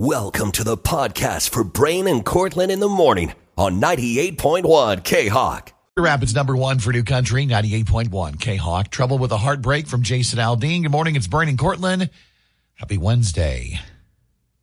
[0.00, 5.72] Welcome to the podcast for Brian and Cortland in the morning on 98.1 K Hawk.
[5.96, 8.90] Rapids number one for New Country, 98.1 K Hawk.
[8.90, 10.82] Trouble with a heartbreak from Jason Aldean.
[10.82, 11.16] Good morning.
[11.16, 12.10] It's Brian and Cortland.
[12.74, 13.80] Happy Wednesday.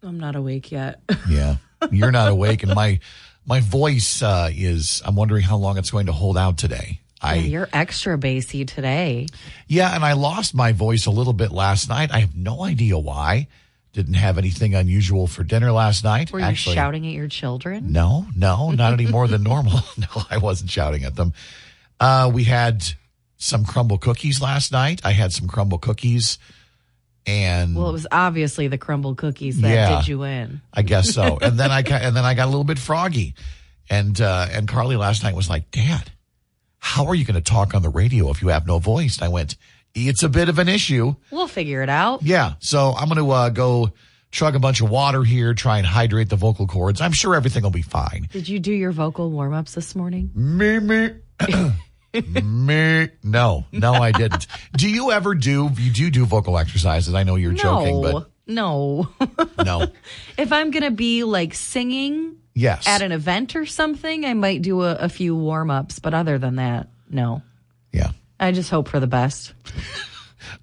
[0.02, 1.02] I'm not awake yet.
[1.30, 1.58] Yeah.
[1.92, 3.02] You're not awake, and my
[3.46, 5.02] my voice uh, is.
[5.06, 7.02] I'm wondering how long it's going to hold out today.
[7.22, 9.28] I You're extra bassy today.
[9.68, 12.10] yeah, and I lost my voice a little bit last night.
[12.12, 13.50] I have no idea why.
[13.96, 16.34] Didn't have anything unusual for dinner last night.
[16.34, 17.94] Were you Actually, shouting at your children?
[17.94, 19.80] No, no, not any more than normal.
[19.98, 21.32] No, I wasn't shouting at them.
[21.98, 22.84] Uh, we had
[23.38, 25.00] some crumble cookies last night.
[25.06, 26.38] I had some crumble cookies,
[27.26, 29.96] and Well, it was obviously the crumble cookies that Yeah.
[30.00, 30.60] did you in.
[30.74, 31.38] I guess so.
[31.42, 33.34] And then I got, and then I got a little bit froggy,
[33.90, 36.12] and uh, and Carly last night was like, "Dad,
[36.80, 39.24] how are you going to talk on the radio if you have no voice?" And
[39.26, 39.56] I went,
[39.96, 42.22] "It's a bit of an issue." We'll figure it out.
[42.24, 43.92] Yeah, so I'm going to uh, go
[44.32, 47.00] chug a bunch of water here, try and hydrate the vocal cords.
[47.02, 48.28] I'm sure everything will be fine.
[48.32, 50.30] Did you do your vocal warm ups this morning?
[50.36, 51.12] Me, me.
[52.44, 53.10] me.
[53.24, 54.48] No, no, I didn't.
[54.78, 57.14] Do you ever do, you do do vocal exercises?
[57.14, 59.10] I know you're joking, but No.
[59.64, 59.88] no.
[60.38, 62.88] if I'm going to be like singing Yes.
[62.88, 66.00] at an event or something, I might do a, a few warm ups.
[66.00, 67.42] But other than that, no.
[67.92, 68.12] yeah.
[68.40, 69.54] I just hope for the best.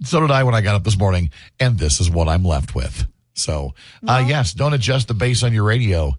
[0.04, 2.74] So did I when I got up this morning, and this is what I'm left
[2.74, 3.06] with.
[3.34, 3.74] So,
[4.06, 6.16] uh, yes, don't adjust the bass on your radio.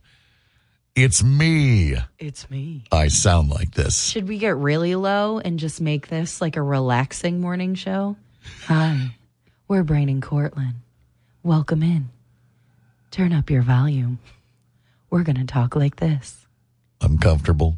[0.96, 1.96] It's me.
[2.20, 2.84] It's me.
[2.92, 4.10] I sound like this.
[4.10, 8.16] Should we get really low and just make this like a relaxing morning show?
[8.66, 9.16] Hi,
[9.68, 10.76] we're Brian and Cortland.
[11.42, 12.10] Welcome in.
[13.12, 14.20] Turn up your volume.
[15.10, 16.48] We're going to talk like this.
[17.02, 17.78] I'm comfortable.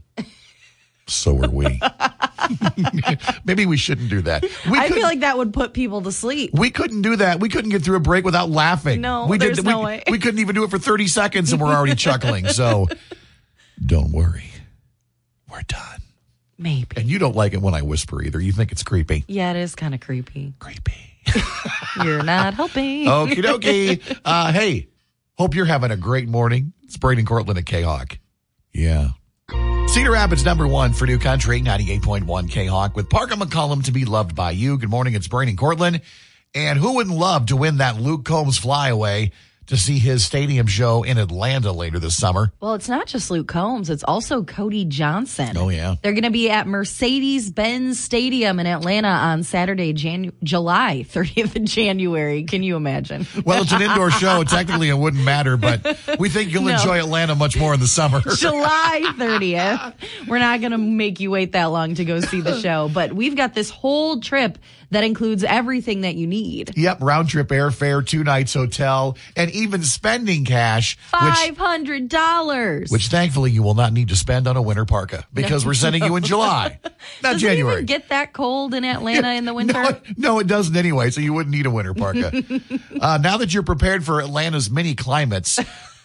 [1.07, 1.79] So are we.
[3.45, 4.43] Maybe we shouldn't do that.
[4.69, 6.51] We I feel like that would put people to sleep.
[6.53, 7.39] We couldn't do that.
[7.39, 9.01] We couldn't get through a break without laughing.
[9.01, 10.03] No, we there's we, no way.
[10.09, 12.47] we couldn't even do it for 30 seconds and we're already chuckling.
[12.47, 12.87] So
[13.83, 14.49] don't worry.
[15.49, 16.01] We're done.
[16.57, 16.97] Maybe.
[16.97, 18.39] And you don't like it when I whisper either.
[18.39, 19.25] You think it's creepy.
[19.27, 20.53] Yeah, it is kind of creepy.
[20.59, 20.93] Creepy.
[22.03, 23.05] You're not helping.
[23.05, 24.19] Okie dokie.
[24.23, 24.87] Uh, hey,
[25.37, 26.73] hope you're having a great morning.
[26.83, 28.19] It's Braden Cortland at K-Hawk.
[28.73, 29.09] Yeah.
[29.95, 34.35] Cedar Rapids number one for New Country, 98.1 K-Hawk with Parker McCollum to be loved
[34.35, 34.77] by you.
[34.77, 35.13] Good morning.
[35.13, 36.01] It's Braden Cortland.
[36.53, 39.31] And who wouldn't love to win that Luke Combs flyaway
[39.67, 42.51] to see his stadium show in Atlanta later this summer?
[42.59, 45.57] Well, it's not just Luke Combs, it's also Cody Johnson.
[45.57, 45.95] Oh, yeah.
[46.01, 51.55] They're going to be at Mercedes Benz Stadium in Atlanta on Saturday, Janu- July 30th
[51.55, 52.43] of January.
[52.43, 53.25] Can you imagine?
[53.45, 54.43] Well, it's an indoor show.
[54.43, 56.73] Technically, it wouldn't matter, but we think you'll No.
[56.75, 58.21] enjoy Atlanta much more in the summer.
[58.35, 59.93] July 30th.
[60.27, 63.13] We're not going to make you wait that long to go see the show, but
[63.13, 64.57] we've got this whole trip
[64.91, 66.77] that includes everything that you need.
[66.77, 72.91] Yep, round trip airfare, two nights hotel, and even spending cash, $500.
[72.91, 76.03] which thankfully you will not need to spend on a winter parka because we're sending
[76.03, 76.79] you in July,
[77.23, 77.81] not Does January.
[77.81, 79.73] it get that cold in Atlanta in the winter?
[79.73, 82.31] No, no, it doesn't anyway, so you wouldn't need a winter parka.
[83.01, 85.59] uh, now that you're prepared for Atlanta's many climates,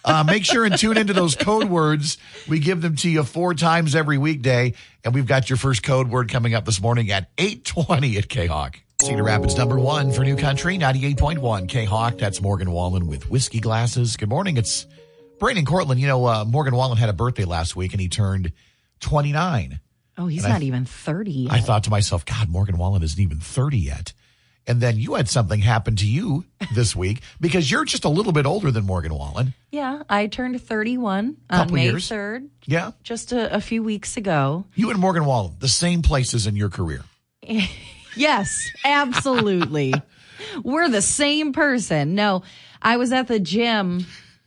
[0.05, 2.17] uh, make sure and tune into those code words.
[2.47, 4.73] We give them to you four times every weekday,
[5.03, 8.79] and we've got your first code word coming up this morning at 820 at K-Hawk.
[9.03, 12.17] Cedar Rapids number one for New Country, 98.1 K-Hawk.
[12.19, 14.15] That's Morgan Wallen with whiskey glasses.
[14.15, 14.57] Good morning.
[14.57, 14.85] It's
[15.39, 15.99] Brandon Cortland.
[15.99, 18.51] You know, uh, Morgan Wallen had a birthday last week, and he turned
[18.99, 19.79] 29.
[20.17, 21.51] Oh, he's And I- not even 30 yet.
[21.53, 24.13] I thought to myself, God, Morgan Wallen isn't even 30 yet.
[24.67, 26.45] And then you had something happen to you
[26.75, 29.53] this week because you're just a little bit older than Morgan Wallen.
[29.71, 32.07] yeah, I turned 31 on Couple May years.
[32.09, 32.91] 3rd, Yeah.
[33.03, 34.65] just a, a few weeks ago.
[34.75, 37.03] You and Morgan Wallen, the same places in your career.
[38.15, 39.93] Yes, absolutely.
[40.63, 42.13] We're the same person.
[42.13, 42.43] No,
[42.81, 44.05] I was at the gym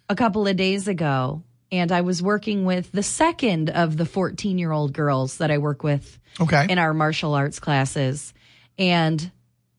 [0.08, 1.42] a couple of days ago
[1.72, 5.56] and I was working with the second of the 14 year old girls that I
[5.58, 6.66] work with Okay.
[6.69, 8.34] in our martial arts classes.
[8.78, 9.30] And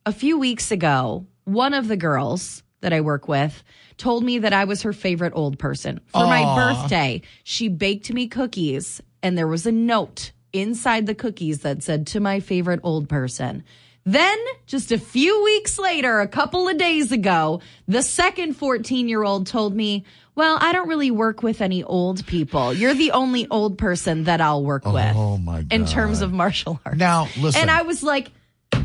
[0.06, 3.64] a few weeks ago, one of the girls that I work with
[3.98, 6.00] told me that I was her favorite old person.
[6.08, 11.62] For my birthday, she baked me cookies, and there was a note inside the cookies
[11.62, 13.64] that said, To my favorite old person.
[14.08, 14.38] Then,
[14.68, 19.48] just a few weeks later, a couple of days ago, the second 14 year old
[19.48, 20.06] told me,
[20.36, 22.72] Well, I don't really work with any old people.
[22.74, 26.32] You're the only old person that I'll work oh with Oh, my in terms of
[26.32, 27.00] martial arts.
[27.00, 27.62] Now, listen.
[27.62, 28.30] And I was like,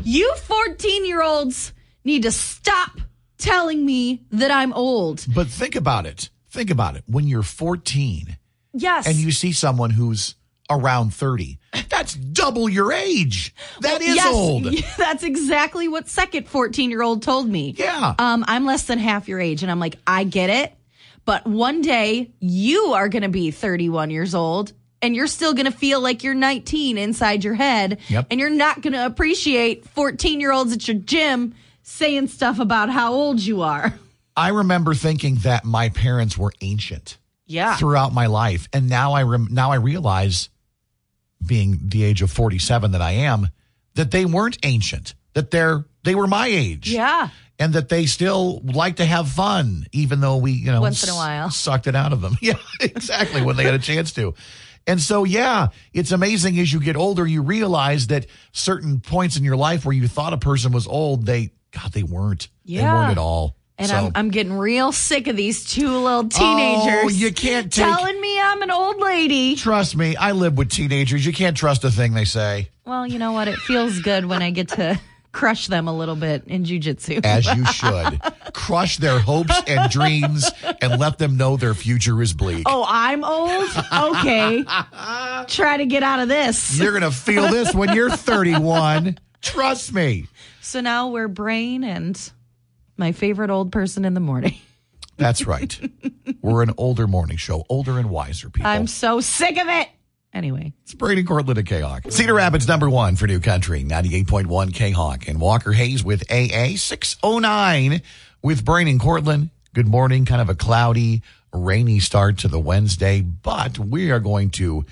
[0.03, 2.91] you 14 year olds need to stop
[3.37, 5.25] telling me that I'm old.
[5.33, 6.29] but think about it.
[6.49, 7.03] Think about it.
[7.07, 8.37] When you're 14
[8.73, 9.07] Yes.
[9.07, 10.35] and you see someone who's
[10.69, 11.57] around 30,
[11.89, 13.53] that's double your age.
[13.81, 14.63] That is yes, old.
[14.97, 17.73] That's exactly what second 14 year old told me.
[17.77, 18.15] Yeah.
[18.17, 19.63] Um, I'm less than half your age.
[19.63, 20.73] And I'm like, I get it.
[21.25, 24.71] But one day you are going to be 31 years old
[25.01, 27.99] and you're still going to feel like you're 19 inside your head.
[28.09, 28.27] Yep.
[28.31, 32.89] And you're not going to appreciate 14 year olds at your gym saying stuff about
[32.89, 33.93] how old you are.
[34.35, 37.17] I remember thinking that my parents were ancient
[37.47, 37.75] Yeah.
[37.75, 40.49] throughout my life, and now I rem- now I realize,
[41.45, 43.47] being the age of forty seven that I am,
[43.95, 45.15] that they weren't ancient.
[45.33, 46.89] That they're they were my age.
[46.91, 47.29] Yeah.
[47.59, 51.09] and that they still like to have fun, even though we, you know, Once in
[51.09, 51.47] a while.
[51.47, 52.35] s- sucked it out of them.
[52.41, 53.41] Yeah, exactly.
[53.43, 54.33] when they had a chance to.
[54.87, 59.43] And so, yeah, it's amazing as you get older, you realize that certain points in
[59.43, 62.47] your life where you thought a person was old, they, God, they weren't.
[62.65, 62.93] They Yeah.
[62.93, 63.55] weren't at all.
[63.77, 67.03] And So- I'm, I'm getting real sick of these two little oh, teenagers.
[67.05, 69.55] Oh, you can't take- telling me I'm an old lady.
[69.55, 71.25] trust me, I live with teenagers.
[71.25, 73.47] You can't trust a thing they say, Well, you know what?
[73.47, 74.99] It feels good when I get to
[75.31, 77.25] crush them a little bit in jujitsu.
[77.25, 78.19] as you should.
[78.53, 80.49] Crush their hopes and dreams
[80.81, 82.63] and let them know their future is bleak.
[82.65, 83.69] Oh, I'm old?
[83.93, 84.63] Okay.
[85.47, 86.77] Try to get out of this.
[86.79, 89.17] You're going to feel this when you're 31.
[89.41, 90.27] Trust me.
[90.61, 92.31] So now we're Brian and
[92.97, 94.55] my favorite old person in the morning.
[95.17, 95.79] That's right.
[96.41, 98.69] We're an older morning show, older and wiser people.
[98.69, 99.87] I'm so sick of it.
[100.33, 102.03] Anyway, it's Brady Cortland at K-Hawk.
[102.09, 105.27] Cedar Rapids number one for New Country, 98.1 K-Hawk.
[105.27, 108.01] And Walker Hayes with AA 609
[108.41, 109.49] with Brian and Cortland.
[109.73, 110.25] Good morning.
[110.25, 111.21] Kind of a cloudy,
[111.53, 114.85] rainy start to the Wednesday, but we are going to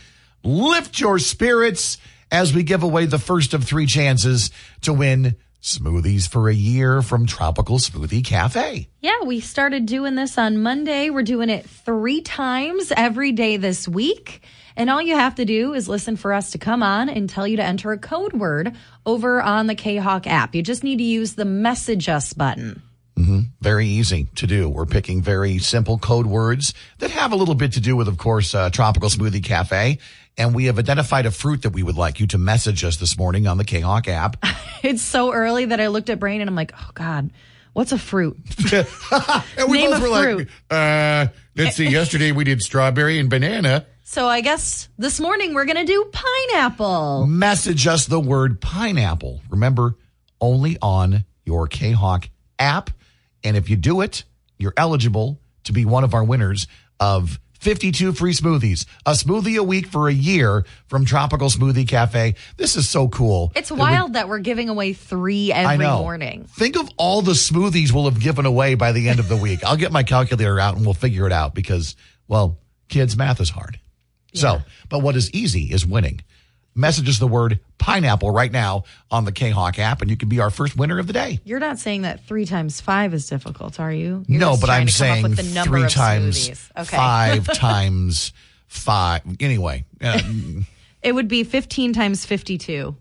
[0.43, 1.97] lift your spirits
[2.31, 4.51] as we give away the first of three chances
[4.81, 8.87] to win smoothies for a year from Tropical Smoothie Cafe.
[9.01, 11.09] yeah, we started doing this on Monday.
[11.09, 14.41] We're doing it three times every day this week.
[14.79, 17.45] And all you have to do is listen for us to come on and tell
[17.45, 20.55] you to enter a code word over on the K Hawk app.
[20.55, 22.81] You just need to use the message us button.
[23.59, 24.69] Very easy to do.
[24.69, 28.17] We're picking very simple code words that have a little bit to do with, of
[28.17, 29.97] course, uh, Tropical Smoothie Cafe.
[30.37, 33.17] And we have identified a fruit that we would like you to message us this
[33.17, 34.37] morning on the K-Hawk app.
[34.81, 37.31] It's so early that I looked at Brian and I'm like, oh God,
[37.73, 38.37] what's a fruit?
[39.57, 40.37] And we Name both a were fruit.
[40.37, 41.27] like, uh,
[41.57, 43.85] let's see, yesterday we did strawberry and banana.
[44.11, 47.27] So I guess this morning we're going to do pineapple.
[47.27, 49.39] Message us the word pineapple.
[49.51, 49.97] Remember,
[50.41, 52.27] only on your K-Hawk
[52.57, 52.89] app.
[53.43, 54.23] And if you do it,
[54.57, 56.65] you're eligible to be one of our winners
[56.99, 62.33] of 52 free smoothies, a smoothie a week for a year from Tropical Smoothie Cafe.
[62.57, 63.51] This is so cool.
[63.55, 65.99] It's that we- wild that we're giving away three I every know.
[65.99, 66.45] morning.
[66.49, 69.63] Think of all the smoothies we'll have given away by the end of the week.
[69.63, 71.95] I'll get my calculator out and we'll figure it out because,
[72.27, 72.57] well,
[72.87, 73.79] kids, math is hard.
[74.33, 74.59] So,
[74.89, 76.21] but what is easy is winning.
[76.75, 80.29] Message us the word pineapple right now on the K Hawk app, and you can
[80.29, 81.39] be our first winner of the day.
[81.43, 84.23] You're not saying that three times five is difficult, are you?
[84.27, 86.49] You're no, but I'm to come up saying with the number three times.
[86.77, 86.95] Okay.
[86.95, 88.31] five times
[88.67, 89.21] five.
[89.39, 90.21] Anyway, uh,
[91.01, 92.95] It would be 15 times 52.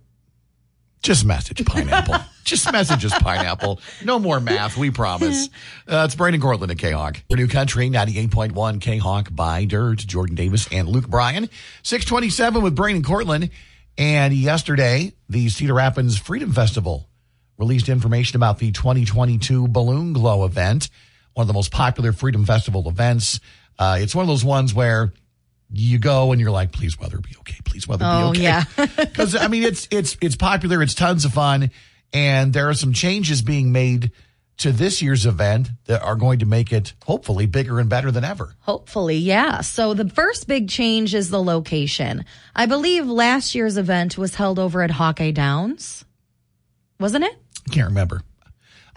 [1.02, 2.16] Just message pineapple.
[2.44, 3.80] just message us pineapple.
[4.04, 5.48] No more math, we promise.
[5.86, 7.22] Uh, it's Brandon Cortland at K-Hawk.
[7.28, 11.48] For New Country, 98.1 K-Hawk by Dirt, Jordan Davis and Luke Bryan.
[11.82, 13.50] 627 with Brandon Cortland.
[13.96, 17.08] And yesterday, the Cedar Rapids Freedom Festival
[17.58, 20.88] released information about the 2022 Balloon Glow event,
[21.34, 23.40] one of the most popular Freedom Festival events.
[23.78, 25.12] Uh, it's one of those ones where
[25.70, 27.56] you go and you're like, please weather be okay.
[27.64, 28.42] Please weather Oh, be okay.
[28.42, 28.64] yeah.
[28.96, 30.82] Because I mean, it's it's it's popular.
[30.82, 31.70] It's tons of fun,
[32.12, 34.12] and there are some changes being made
[34.58, 38.24] to this year's event that are going to make it hopefully bigger and better than
[38.24, 38.54] ever.
[38.60, 39.60] Hopefully, yeah.
[39.60, 42.24] So the first big change is the location.
[42.56, 46.04] I believe last year's event was held over at Hawkeye Downs.
[46.98, 47.36] Wasn't it?
[47.70, 48.22] I can't remember.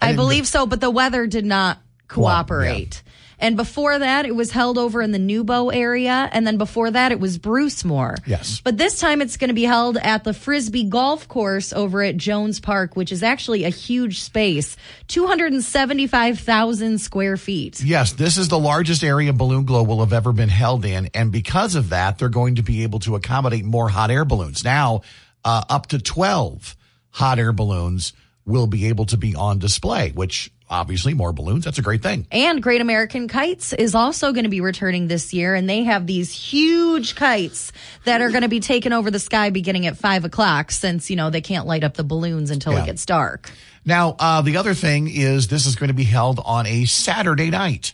[0.00, 3.02] I, didn't- believe so, but the weather did not cooperate.
[3.42, 6.30] And before that, it was held over in the Newbo area.
[6.32, 8.16] And then before that, it was Brucemore.
[8.24, 8.60] Yes.
[8.62, 12.16] But this time it's going to be held at the Frisbee Golf Course over at
[12.16, 14.76] Jones Park, which is actually a huge space
[15.08, 17.82] 275,000 square feet.
[17.82, 21.32] Yes, this is the largest area Balloon Glow will have ever been held in, and
[21.32, 24.62] because of that, they're going to be able to accommodate more hot air balloons.
[24.62, 25.02] Now,
[25.44, 26.76] uh, up to twelve
[27.10, 28.12] hot air balloons
[28.44, 31.64] will be able to be on display, which obviously more balloons.
[31.64, 32.26] That's a great thing.
[32.32, 36.06] And Great American Kites is also going to be returning this year, and they have
[36.06, 37.72] these huge kites
[38.04, 41.16] that are going to be taking over the sky beginning at five o'clock since, you
[41.16, 42.82] know, they can't light up the balloons until Yeah.
[42.82, 43.50] it gets dark.
[43.84, 47.50] Now, uh, the other thing is this is going to be held on a Saturday
[47.50, 47.92] night.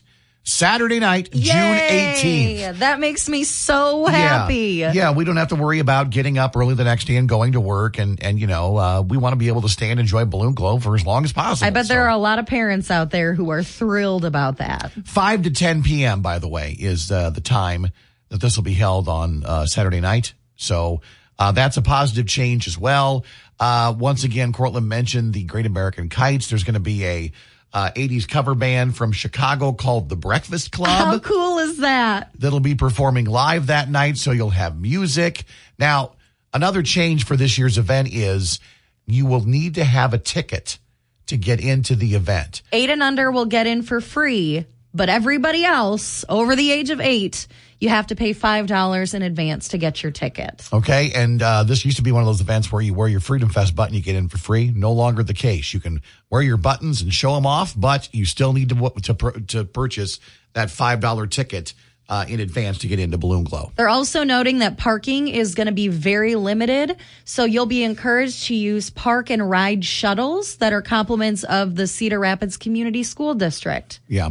[0.49, 2.79] Saturday night, June 18th.
[2.79, 4.77] That makes me so happy.
[4.77, 4.93] Yeah.
[4.95, 7.53] yeah, we don't have to worry about getting up early the next day and going
[7.53, 7.99] to work.
[7.99, 10.55] And, and you know, uh, we want to be able to stay and enjoy Balloon
[10.55, 11.67] Glow for as long as possible.
[11.67, 14.57] I bet So, there are a lot of parents out there who are thrilled about
[14.57, 14.91] that.
[15.05, 17.89] 5 to 10 p.m., by the way, is uh, the time
[18.31, 20.33] that this will be held on uh, Saturday night.
[20.57, 21.03] So
[21.39, 23.27] uh, that's a positive change as well.
[23.61, 26.49] Uh, once again, Cortland mentioned the Great American Kites.
[26.49, 27.33] There's going to be a
[27.73, 30.89] uh, 80s cover band from Chicago called the Breakfast Club.
[30.89, 32.31] How cool is that?
[32.39, 34.17] that'll be performing live that night.
[34.17, 35.45] So you'll have music.
[35.79, 36.13] Now,
[36.53, 38.59] another change for this year's event is
[39.07, 40.79] you will need to have a ticket
[41.27, 42.63] to get into the event.
[42.73, 44.65] Eight and under will get in for free,
[44.99, 47.47] but everybody else over the age of eight,
[47.79, 50.69] you have to pay $5 in advance to get your ticket.
[50.73, 51.13] Okay.
[51.15, 53.49] And uh, this used to be one of those events where you wear your Freedom
[53.49, 54.73] Fest button, you get in for free.
[54.75, 55.73] No longer the case.
[55.73, 59.41] You can wear your buttons and show them off, but you still need to, to,
[59.47, 60.19] to purchase
[60.55, 61.75] that $5 ticket
[62.09, 63.71] uh, in advance to get into Balloon Glow.
[63.77, 66.97] They're also noting that parking is going to be very limited.
[67.25, 71.87] So you'll be encouraged to use park and ride shuttles that are complements of the
[71.87, 74.01] Cedar Rapids Community School District.
[74.09, 74.31] Yeah.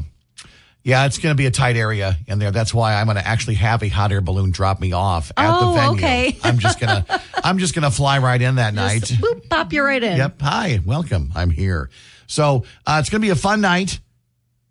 [0.88, 2.52] Yeah, it's going to be a tight area in there.
[2.52, 5.50] That's why I'm going to actually have a hot air balloon drop me off at
[5.54, 5.98] Oh, the venue.
[5.98, 6.38] okay.
[6.46, 9.02] I'm just going to I'm just going to fly right in that night.
[9.02, 10.16] Boop, pop you right in.
[10.16, 10.42] Yep.
[10.42, 11.34] Hi, welcome.
[11.36, 11.90] I'm here.
[12.28, 14.00] So uh, it's going to be a fun night.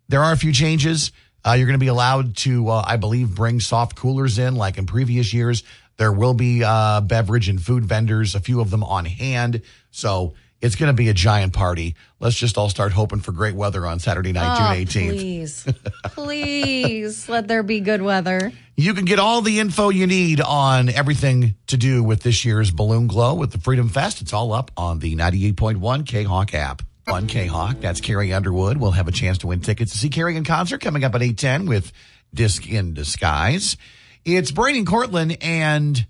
[0.09, 1.11] There are a few changes.
[1.45, 4.79] Uh, you're going to be allowed to, uh, I believe, bring soft coolers in like
[4.79, 5.63] in previous years.
[5.97, 9.61] There will be uh, beverage and food vendors, a few of them on hand.
[9.91, 11.95] So it's going to be a giant party.
[12.19, 15.09] Let's just all start hoping for great weather on Saturday night, Oh, June 18th.
[15.11, 15.67] please,
[16.03, 18.51] please let there be good weather.
[18.75, 22.71] You can get all the info you need on everything to do with this year's
[22.71, 24.21] Balloon Glow with the Freedom Fest.
[24.21, 26.81] It's all up on the 98.1 K-Hawk app.
[27.07, 28.75] On K-Hawk, that's Carrie Underwood.
[28.77, 31.21] We'll have a chance to win tickets to see Carrie in concert coming up at
[31.21, 31.93] 810 with
[32.33, 33.77] Disc in Disguise.
[34.25, 36.05] It's Brady and Cortland, and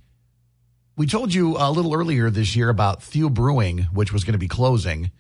[0.98, 4.40] we told you a little earlier this year about Thew Brewing, which was going to
[4.40, 5.12] be closing,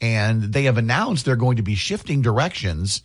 [0.00, 3.02] and they have announced they're going to be shifting directions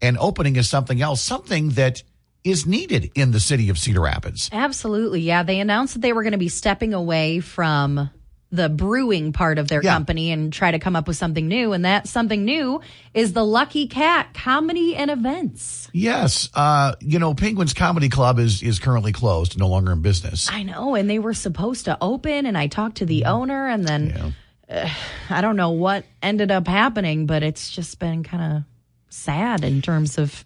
[0.00, 2.02] and opening as something else, something that
[2.44, 4.48] is needed in the city of Cedar Rapids.
[4.52, 5.20] Absolutely.
[5.20, 5.42] Yeah.
[5.42, 8.08] They announced that they were going to be stepping away from
[8.52, 9.92] the brewing part of their Yeah.
[9.94, 11.72] company and try to come up with something new.
[11.72, 12.80] And that something new
[13.12, 15.88] is the Lucky Cat Comedy and Events.
[15.92, 20.48] Yes, uh, you know, Penguins Comedy Club is is currently closed, no longer in business.
[20.50, 20.94] I know.
[20.94, 24.34] And they were supposed to open, and I talked to the owner, and then
[24.70, 24.88] uh,
[25.28, 28.62] I don't know what ended up happening, but it's just been kind of
[29.08, 30.44] sad in terms of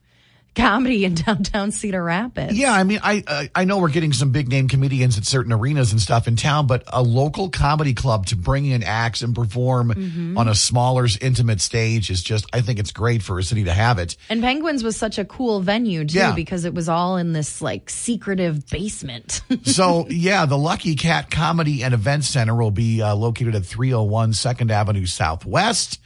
[0.54, 2.54] comedy in downtown Cedar Rapids.
[2.58, 5.52] Yeah, I mean, I I- I know we're getting some big name comedians at certain
[5.52, 9.34] arenas and stuff in town, but a local comedy club to bring in acts and
[9.34, 10.38] perform Mm-hmm.
[10.38, 13.72] on a smaller, intimate stage is just, I think it's great for a city to
[13.72, 14.16] have it.
[14.28, 16.32] And Penguins was such a cool venue too Yeah.
[16.34, 19.40] because it was all in this like secretive basement.
[19.64, 24.32] So, yeah, the Lucky Cat Comedy and Event Center will be uh, located at 301
[24.32, 26.00] 2nd Avenue Southwest.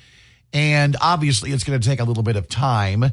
[0.52, 3.12] And obviously, it's going to take a little bit of time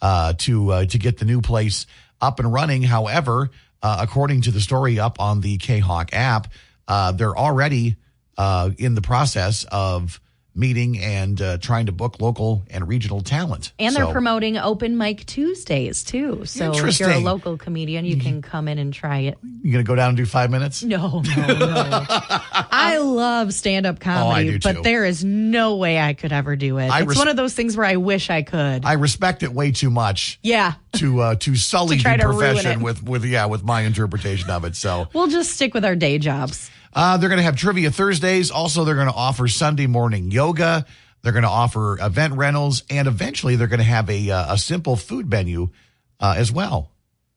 [0.00, 1.86] uh, to uh, to get the new place
[2.20, 2.82] up and running.
[2.82, 3.50] However,
[3.82, 6.52] uh, according to the story up on the K Hawk app,
[6.86, 7.96] uh, they're already
[8.36, 10.20] uh, in the process of
[10.58, 13.72] meeting and uh, trying to book local and regional talent.
[13.78, 16.44] and they're promoting open mic Tuesdays too.
[16.44, 19.38] So if you're a local comedian, you can come in and try it.
[19.62, 20.82] You to go down and do five minutes?
[20.82, 22.04] No, no, no.
[22.08, 24.72] I love stand up comedy, Oh, do too.
[24.74, 26.88] but there is no way I could ever do it.
[26.88, 28.84] I it's res- one of those things where I wish I could.
[28.84, 30.38] I respect it way too much.
[30.42, 30.74] yeah.
[30.94, 34.64] to uh, to sully To the to profession with with yeah with my interpretation of
[34.64, 34.74] it.
[34.74, 36.70] So We'll just stick with our day jobs.
[36.98, 38.50] Uh, they're going to have trivia Thursdays.
[38.50, 40.84] Also, they're going to offer Sunday morning yoga.
[41.22, 44.58] They're going to offer event rentals, and eventually they're going to have a uh, a
[44.58, 45.68] simple food menu
[46.18, 46.90] uh, as well.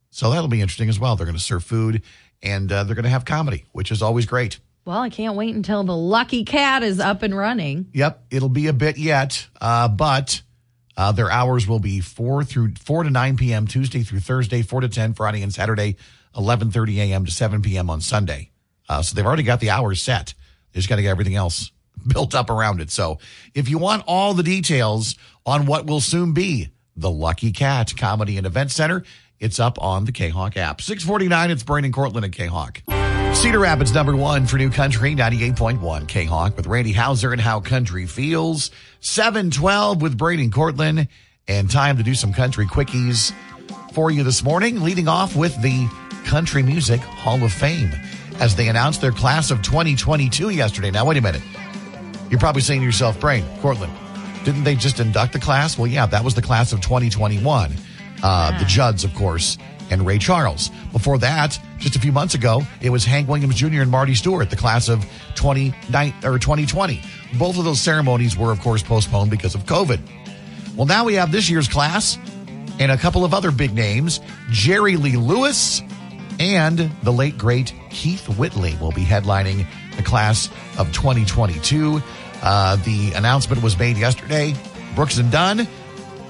[0.09, 1.15] So that'll be interesting as well.
[1.15, 2.01] They're going to serve food,
[2.41, 4.59] and uh, they're going to have comedy, which is always great.
[4.83, 7.85] Well, I can't wait until the Lucky Cat is up and running.
[7.93, 10.41] Yep, it'll be a bit yet, uh, but
[10.97, 13.67] uh, their hours will be four through four to nine p.m.
[13.67, 15.97] Tuesday through Thursday, four to ten Friday and Saturday,
[16.35, 17.25] eleven thirty a.m.
[17.25, 17.89] to seven p.m.
[17.89, 18.50] on Sunday.
[18.91, 20.33] Uh, so they've already got the hours set.
[20.73, 21.71] They just got to get everything else
[22.07, 22.91] built up around it.
[22.91, 23.19] So
[23.55, 28.37] if you want all the details on what will soon be the Lucky Cat Comedy
[28.37, 29.03] and Event Center,
[29.39, 30.81] it's up on the K-Hawk app.
[30.81, 31.51] Six forty nine.
[31.51, 32.83] It's Brandon Cortland at K-Hawk.
[33.33, 38.05] Cedar Rapids number one for New Country, 98.1 K-Hawk with Randy Houser and How Country
[38.05, 38.71] Feels.
[38.99, 41.07] 712 with Brady and Cortland.
[41.47, 43.33] And time to do some country quickies
[43.93, 45.87] for you this morning, leading off with the
[46.25, 47.89] Country Music Hall of Fame
[48.41, 50.89] as they announced their class of 2022 yesterday.
[50.89, 51.43] Now, wait a minute.
[52.29, 53.93] You're probably saying to yourself, Brian, Cortland,
[54.43, 55.77] didn't they just induct the class?
[55.77, 57.75] Well, yeah, that was the class of 2021.
[58.23, 59.59] Uh, The Judds, of course,
[59.91, 60.71] and Ray Charles.
[60.91, 63.81] Before that, just a few months ago, it was Hank Williams Jr.
[63.81, 65.05] and Marty Stuart, the class of
[65.35, 65.75] 20,
[66.23, 67.01] or 2020.
[67.37, 69.99] Both of those ceremonies were, of course, postponed because of COVID.
[70.75, 72.17] Well, now we have this year's class
[72.79, 74.19] and a couple of other big names.
[74.49, 75.83] Jerry Lee Lewis
[76.41, 82.01] and the late, great Keith Whitley will be headlining the class of 2022.
[82.41, 84.55] Uh, the announcement was made yesterday.
[84.95, 85.67] Brooks and Dunn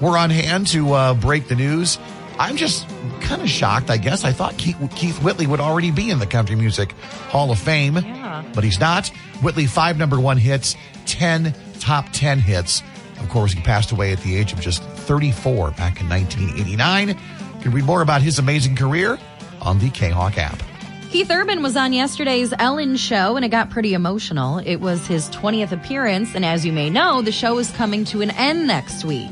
[0.00, 1.98] were on hand to uh, break the news.
[2.38, 2.86] I'm just
[3.20, 4.24] kind of shocked, I guess.
[4.24, 6.92] I thought Keith, Keith, Whitley would already be in the Country Music
[7.28, 8.44] Hall of Fame, yeah.
[8.54, 9.08] but he's not.
[9.40, 10.76] Whitley, five number one hits,
[11.06, 12.82] 10 top 10 hits.
[13.20, 17.08] Of course, he passed away at the age of just 34 back in 1989.
[17.08, 17.14] You
[17.60, 19.18] can read more about his amazing career
[19.62, 20.62] on the K Hawk app.
[21.10, 24.58] Keith Urban was on yesterday's Ellen show and it got pretty emotional.
[24.58, 28.22] It was his 20th appearance, and as you may know, the show is coming to
[28.22, 29.30] an end next week.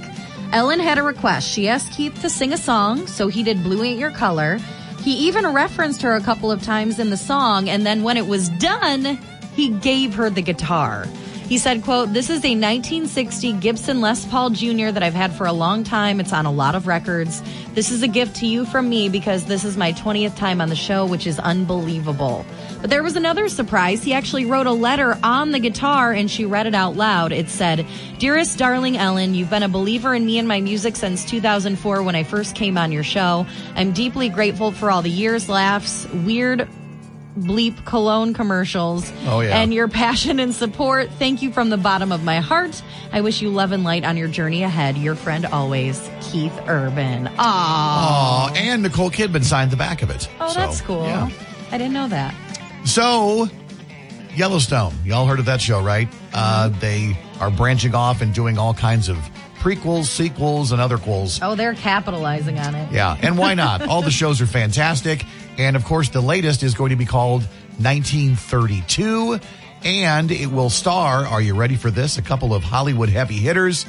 [0.52, 1.48] Ellen had a request.
[1.48, 4.58] She asked Keith to sing a song, so he did Blue Ain't Your Color.
[5.02, 8.26] He even referenced her a couple of times in the song, and then when it
[8.26, 9.18] was done,
[9.54, 11.06] he gave her the guitar.
[11.50, 14.92] He said, quote, this is a 1960 Gibson Les Paul Jr.
[14.92, 16.20] that I've had for a long time.
[16.20, 17.42] It's on a lot of records.
[17.74, 20.68] This is a gift to you from me because this is my 20th time on
[20.68, 22.46] the show, which is unbelievable.
[22.80, 24.04] But there was another surprise.
[24.04, 27.32] He actually wrote a letter on the guitar and she read it out loud.
[27.32, 27.84] It said,
[28.20, 32.14] Dearest darling Ellen, you've been a believer in me and my music since 2004 when
[32.14, 33.44] I first came on your show.
[33.74, 36.68] I'm deeply grateful for all the years, laughs, weird
[37.38, 39.60] bleep cologne commercials oh, yeah.
[39.60, 41.10] and your passion and support.
[41.12, 42.82] Thank you from the bottom of my heart.
[43.12, 44.96] I wish you love and light on your journey ahead.
[44.96, 47.26] Your friend always, Keith Urban.
[47.26, 47.36] Aww.
[47.36, 48.56] Aww.
[48.56, 50.28] And Nicole Kidman signed the back of it.
[50.40, 51.04] Oh, so, that's cool.
[51.04, 51.30] Yeah.
[51.70, 52.34] I didn't know that.
[52.84, 53.48] So,
[54.34, 54.94] Yellowstone.
[55.04, 56.08] Y'all heard of that show, right?
[56.32, 59.16] Uh, they are branching off and doing all kinds of
[59.60, 61.40] prequels, sequels, and other quels.
[61.42, 62.90] Oh, they're capitalizing on it.
[62.92, 63.82] Yeah, and why not?
[63.88, 65.24] all the shows are fantastic.
[65.60, 67.42] And of course, the latest is going to be called
[67.78, 69.38] 1932.
[69.84, 72.18] And it will star, are you ready for this?
[72.18, 73.86] A couple of Hollywood heavy hitters.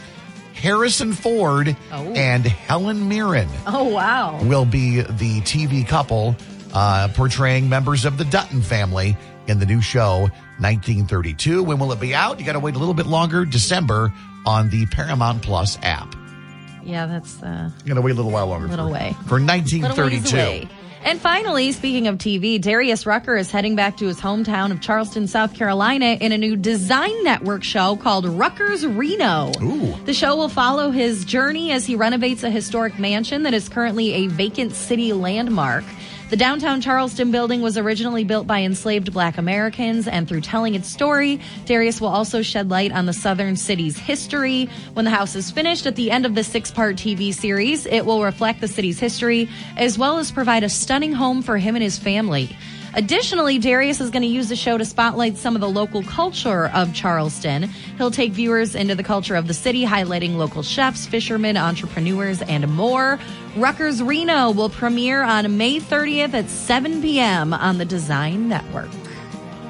[0.53, 2.11] Harrison Ford Oh.
[2.13, 4.39] and Helen Mirren Oh, wow.
[4.43, 6.35] will be the TV couple
[6.73, 10.29] uh, portraying members of the Dutton family in the new show
[10.59, 11.63] 1932.
[11.63, 12.39] When will it be out?
[12.39, 13.43] You got to wait a little bit longer.
[13.45, 14.13] December
[14.45, 16.15] on the Paramount Plus app.
[16.83, 18.67] Yeah, that's uh, You got to wait a little while longer.
[18.67, 19.15] Little for, way.
[19.27, 20.67] for little ways 1932.
[21.03, 25.27] And finally, speaking of TV, Darius Rucker is heading back to his hometown of Charleston,
[25.27, 29.51] South Carolina in a new design network show called Rucker's Reno.
[29.63, 29.95] Ooh.
[30.05, 34.13] The show will follow his journey as he renovates a historic mansion that is currently
[34.13, 35.83] a vacant city landmark.
[36.31, 40.87] The downtown Charleston building was originally built by enslaved black Americans, and through telling its
[40.87, 44.69] story, Darius will also shed light on the southern city's history.
[44.93, 48.05] When the house is finished at the end of the six part TV series, it
[48.05, 51.83] will reflect the city's history as well as provide a stunning home for him and
[51.83, 52.55] his family.
[52.93, 56.67] Additionally, Darius is going to use the show to spotlight some of the local culture
[56.67, 57.63] of Charleston.
[57.97, 62.67] He'll take viewers into the culture of the city, highlighting local chefs, fishermen, entrepreneurs, and
[62.67, 63.17] more.
[63.55, 67.53] Rucker's Reno will premiere on May 30th at 7 p.m.
[67.53, 68.89] on the Design Network.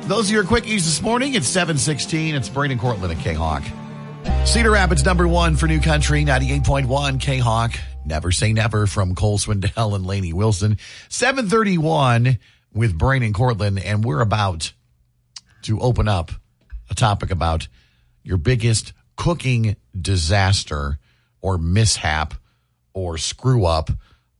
[0.03, 1.35] Those are your quickies this morning.
[1.35, 2.33] It's 716.
[2.33, 3.63] It's Braden Cortland at K-Hawk.
[4.45, 7.73] Cedar Rapids number one for New Country, 98.1 K-Hawk.
[8.03, 10.79] Never say never from Cole Swindell and Lainey Wilson.
[11.09, 12.39] 731
[12.73, 13.79] with Brian and Cortland.
[13.79, 14.73] And we're about
[15.63, 16.31] to open up
[16.89, 17.67] a topic about
[18.23, 20.97] your biggest cooking disaster
[21.41, 22.33] or mishap
[22.93, 23.89] or screw up.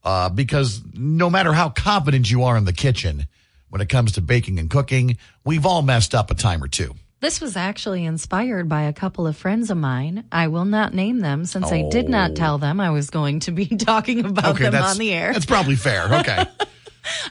[0.04, 3.26] Uh, because no matter how confident you are in the kitchen,
[3.68, 6.94] when it comes to baking and cooking, we've all messed up a time or two.
[7.20, 10.24] This was actually inspired by a couple of friends of mine.
[10.32, 12.34] I will not name them since I did not Oh.
[12.34, 15.32] tell them I was going to be talking about them on the air.
[15.32, 16.12] That's probably fair.
[16.20, 16.44] Okay.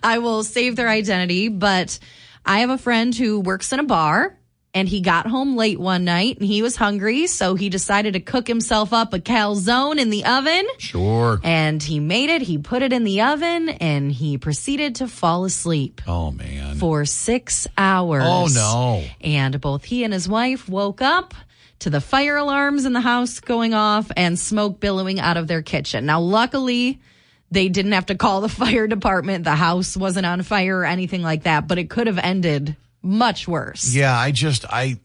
[0.04, 2.00] I will save their identity, but
[2.46, 4.38] I have a friend who works in a bar
[4.74, 7.28] and he got home late one night and he was hungry.
[7.28, 11.40] So he decided to cook himself up a calzone in the oven sure.
[11.44, 12.42] and he made it.
[12.42, 16.76] He put it in the oven and he proceeded to fall asleep Oh man.
[16.78, 18.24] for six hours.
[18.26, 19.04] Oh no.
[19.20, 21.34] And both he and his wife woke up
[21.80, 25.62] to the fire alarms in the house going off and smoke billowing out of their
[25.64, 26.06] kitchen.
[26.06, 27.02] Now, luckily,
[27.52, 29.44] they didn't have to call the fire department.
[29.44, 33.48] The house wasn't on fire or anything like that, but it could have ended much
[33.48, 33.94] worse.
[33.94, 35.00] Yeah, I just I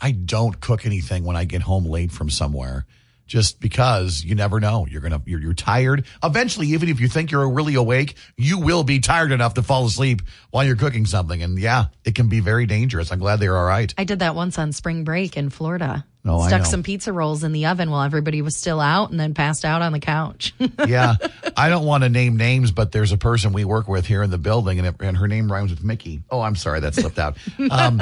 [0.00, 2.84] I don't cook anything when I get home late from somewhere
[3.26, 4.86] just because you never know.
[4.88, 6.04] You're gonna you're, you're tired.
[6.22, 9.86] Eventually, even if you think you're really awake, you will be tired enough to fall
[9.86, 11.42] asleep while you're cooking something.
[11.42, 13.10] And yeah, it can be very dangerous.
[13.10, 13.92] I'm glad they're all right.
[13.96, 16.04] I did that once on spring break in Florida.
[16.26, 19.20] Oh, I Stuck some pizza rolls in the oven while everybody was still out and
[19.20, 20.54] then passed out on the couch.
[20.86, 21.16] yeah,
[21.54, 24.30] I don't want to name names, but there's a person we work with here in
[24.30, 26.22] the building, and, it, and her name rhymes with Mickey.
[26.30, 27.36] Oh, I'm sorry, that slipped out.
[27.70, 28.00] Um,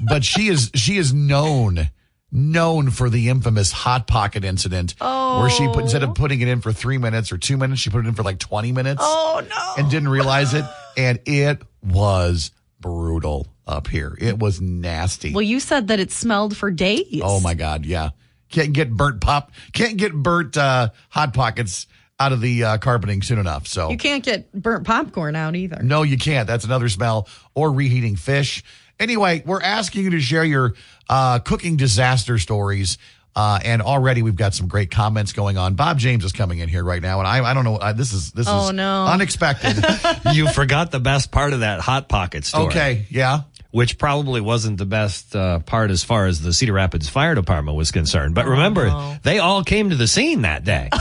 [0.00, 1.90] but she is she is known
[2.32, 6.60] known for the infamous hot pocket incident, where she put instead of putting it in
[6.60, 9.00] for three minutes or two minutes, she put it in for like 20 minutes.
[9.04, 9.74] oh no.
[9.82, 10.64] and didn't realize it,
[10.96, 14.16] and it was brutal up here.
[14.20, 15.32] It was nasty.
[15.32, 17.20] Well, you said that it smelled for days.
[17.22, 18.10] Oh my god, yeah.
[18.48, 19.50] Can't get burnt pop.
[19.72, 21.86] Can't get burnt uh, hot pockets
[22.20, 23.66] out of the uh, carpeting soon enough.
[23.66, 25.82] So You can't get burnt popcorn out either.
[25.82, 26.46] no, you can't.
[26.46, 27.28] That's another smell.
[27.54, 28.62] Or reheating fish.
[28.98, 30.74] Anyway, we're asking you to share your
[31.08, 32.98] uh, cooking disaster stories.
[33.34, 35.74] Uh, and already we've got some great comments going on.
[35.74, 37.76] Bob James is coming in here right now, and I, I don't know.
[37.76, 39.04] Uh, this is this Oh, is no.
[39.04, 39.76] unexpected.
[40.32, 42.68] you forgot the best part of that hot pocket story.
[42.68, 43.40] okay, yeah.
[43.72, 47.76] Which probably wasn't the best uh, part as far as the Cedar Rapids Fire Department
[47.76, 48.34] was concerned.
[48.34, 49.16] But remember, no.
[49.22, 50.88] they all came to the scene that day.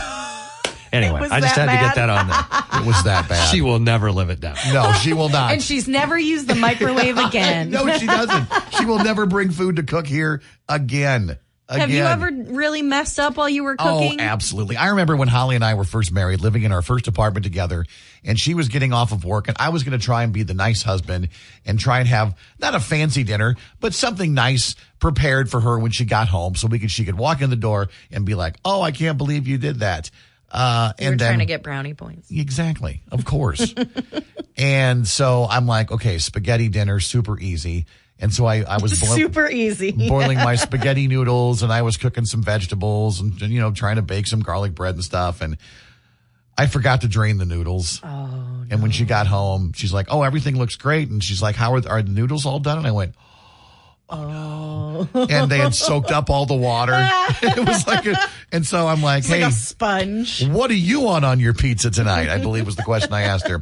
[0.96, 2.82] Anyway, I just that had to get that on there.
[2.82, 3.52] It was that bad.
[3.52, 4.56] She will never live it down.
[4.74, 5.54] no, she will not.
[5.54, 7.70] And she's never used the microwave again.
[7.72, 8.48] no, she doesn't.
[8.78, 11.38] She will never bring food to cook here again.
[11.68, 13.92] Have you ever really messed up while you were cooking?
[13.92, 14.20] Oh, cooking?
[14.20, 14.78] absolutely.
[14.78, 17.88] I remember when Holly and I were first married, living in our first apartment together,
[18.24, 20.44] and she was getting off of work, and I was going to try and be
[20.44, 21.30] the nice husband
[21.66, 25.90] and try and have not a fancy dinner, but something nice prepared for her when
[25.90, 28.58] she got home, so we could she could walk in the door and be like,
[28.64, 30.12] "Oh, I can't believe you did that."
[30.52, 32.30] Uh, you and were then trying to get brownie points.
[32.32, 33.02] Exactly.
[33.12, 33.74] Of course.
[34.58, 37.86] and so I'm like, okay, spaghetti dinner, super easy.
[38.20, 39.92] And so I, I was Super easy.
[40.10, 44.02] boiling my spaghetti noodles and I was cooking some vegetables and, you know, trying to
[44.02, 45.42] bake some garlic bread and stuff.
[45.42, 45.58] And
[46.58, 48.00] I forgot to drain the noodles.
[48.04, 51.10] Oh, And when she got home, she's like, oh, everything looks great.
[51.10, 52.78] And she's like, how are, are the noodles all done?
[52.78, 53.35] And I went, Oh.
[54.08, 55.10] Oh.
[55.14, 56.94] and they had soaked up all the water.
[57.42, 58.16] it was like, a,
[58.52, 60.48] and so I'm like, like hey, a sponge.
[60.48, 62.30] what do you want on your pizza tonight?
[62.30, 63.62] I believe was the question I asked her.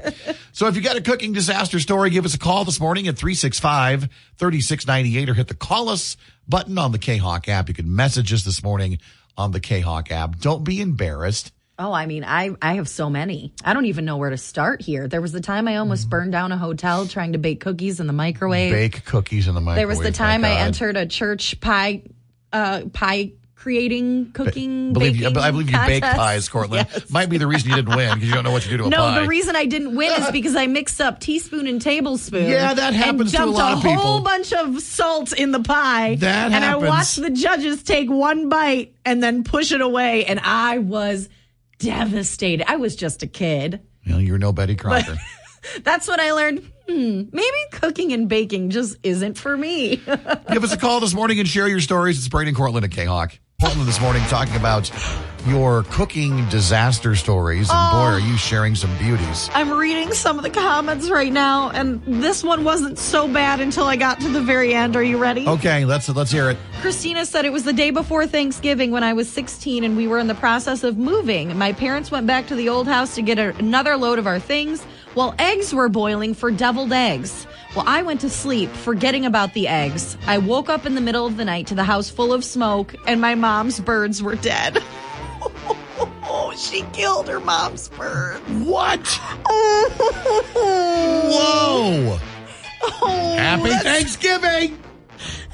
[0.51, 3.17] So if you got a cooking disaster story, give us a call this morning at
[3.17, 7.69] 365 3698 or hit the call us button on the K Hawk app.
[7.69, 8.99] You can message us this morning
[9.37, 10.39] on the K Hawk app.
[10.39, 11.51] Don't be embarrassed.
[11.79, 13.51] Oh, I mean, I I have so many.
[13.63, 15.07] I don't even know where to start here.
[15.07, 18.05] There was the time I almost burned down a hotel trying to bake cookies in
[18.07, 18.71] the microwave.
[18.71, 19.77] Bake cookies in the microwave.
[19.77, 22.03] there was the time I entered a church pie
[22.51, 26.85] uh pie creating cooking Believe you, I believe you bake pies, Cortland.
[26.93, 27.09] Yes.
[27.09, 28.83] Might be the reason you didn't win because you don't know what to do to
[28.85, 29.15] a No, pie.
[29.15, 32.49] No, the reason I didn't win is because I mixed up teaspoon and tablespoon.
[32.49, 33.93] Yeah, that happens to a lot of people.
[33.93, 36.15] A whole bunch of salt in the pie.
[36.15, 36.55] That happens.
[36.55, 36.65] and.
[36.65, 41.29] I watched the judges take one bite and then push it away, and I was
[41.83, 42.69] devastated.
[42.69, 43.81] I was just a kid.
[44.07, 45.17] Well, you're no Betty Crocker.
[45.83, 46.71] That's what I learned.
[46.89, 49.95] Hmm, maybe cooking and baking just isn't for me.
[50.51, 52.17] Give us a call this morning and share your stories.
[52.17, 53.39] It's Braden Cortland at K Hawk.
[53.63, 54.91] Portland this morning talking about
[55.47, 57.69] your cooking disaster stories.
[57.69, 58.17] And boy, are oh.
[58.17, 59.49] you sharing some beauties.
[59.53, 63.85] I'm reading some of the comments right now, and this one wasn't so bad until
[63.85, 64.97] I got to the very end.
[64.97, 65.47] Are you ready?
[65.47, 66.57] Okay, let's let's hear it.
[66.81, 70.19] Christina said it was the day before Thanksgiving when I was 16 and we were
[70.19, 71.57] in the process of moving.
[71.57, 74.39] My parents went back to the old house to get a, another load of our
[74.39, 77.45] things while eggs were boiling for deviled eggs.
[77.75, 80.17] Well, I went to sleep forgetting about the eggs.
[80.27, 82.95] I woke up in the middle of the night to the house full of smoke
[83.07, 84.81] and my mom's birds were dead.
[85.41, 88.39] Oh, she killed her mom's bird.
[88.65, 89.07] What?
[91.25, 92.19] Whoa!
[93.01, 94.77] Oh, Happy Thanksgiving!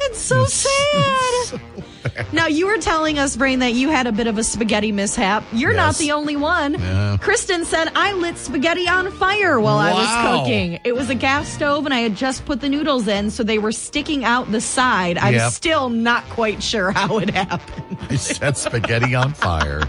[0.02, 1.62] It's so sad.
[2.34, 5.44] now you were telling us, Brian, that you had a bit of a spaghetti mishap.
[5.54, 6.74] You're not the only one.
[6.76, 7.18] Yeah.
[7.20, 10.80] Kristen said I lit spaghetti on fire while I was cooking.
[10.84, 13.58] It was a gas stove, and I had just put the noodles in, so they
[13.60, 15.18] were sticking out the side.
[15.18, 15.52] I'm Yep.
[15.52, 17.98] still not quite sure how it happened.
[18.10, 19.84] I set spaghetti on fire.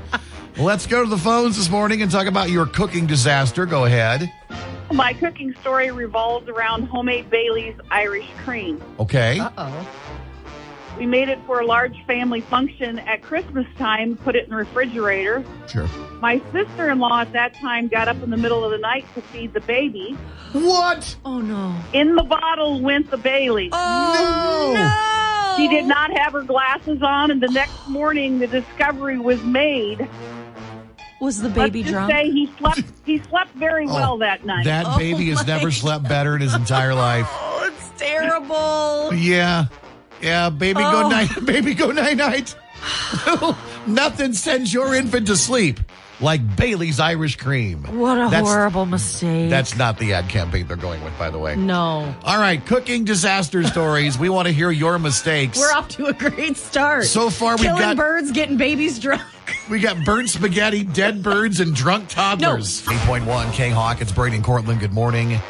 [0.58, 3.64] Let's go to the phones this morning and talk about your cooking disaster.
[3.66, 4.30] Go ahead.
[4.92, 8.82] My cooking story revolves around homemade Bailey's Irish cream.
[8.98, 9.38] Okay.
[9.40, 9.88] oh.
[11.00, 14.56] We made it for a large family function at Christmas time, put it in the
[14.56, 15.42] refrigerator.
[15.66, 15.88] Sure.
[16.20, 19.06] My sister in law at that time got up in the middle of the night
[19.14, 20.12] to feed the baby.
[20.52, 21.16] What?
[21.24, 21.74] Oh no.
[21.94, 23.70] In the bottle went the Bailey's.
[23.72, 25.56] Oh no.
[25.56, 30.06] She did not have her glasses on, and the next morning the discovery was made.
[31.22, 32.12] Was the baby Let's just drunk?
[32.12, 32.82] say he slept.
[33.06, 33.94] He slept very oh.
[33.94, 34.66] well that night.
[34.66, 37.26] Oh, That baby has my never slept better in his entire life.
[37.30, 39.14] oh, it's terrible.
[39.14, 39.64] Yeah.
[40.22, 40.90] Yeah, baby Oh.
[41.02, 42.54] go night baby go night night.
[43.86, 45.80] Nothing sends your infant to sleep
[46.20, 47.82] like Bailey's Irish Cream.
[47.98, 49.48] What a That's- horrible mistake.
[49.48, 51.56] That's not the ad campaign they're going with, by the way.
[51.56, 52.14] no.
[52.24, 54.18] All right, cooking disaster stories.
[54.18, 55.58] We want to hear your mistakes.
[55.58, 57.04] We're off to a great start.
[57.04, 59.22] So far, we've Killing got- birds, getting babies drunk.
[59.70, 62.82] We got burnt spaghetti, dead birds, and drunk toddlers.
[62.82, 64.00] 8.1 K Hawk.
[64.00, 64.78] It's Brady and Cortland.
[64.80, 65.40] Good morning.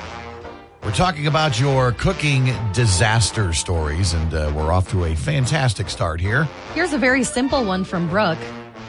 [0.82, 6.20] We're talking about your cooking disaster stories, and uh, we're off to a fantastic start
[6.20, 6.44] here.
[6.74, 8.38] Here's a very simple one from Brooke.